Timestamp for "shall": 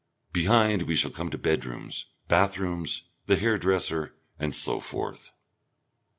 0.95-1.11